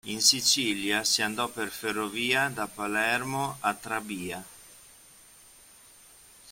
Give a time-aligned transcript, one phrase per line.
[0.05, 4.43] In Sicilia si andò per ferrovia da Palermo a Trabia.